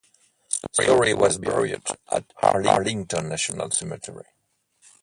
Story 0.71 1.13
was 1.13 1.37
buried 1.37 1.83
at 2.11 2.25
Arlington 2.41 3.29
National 3.29 3.69
Cemetery. 3.69 4.25